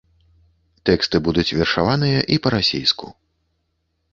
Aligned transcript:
Тэксты 0.89 1.21
будуць 1.27 1.45
вершаваныя 1.59 2.19
і 2.37 2.41
па-расейску. 2.47 3.07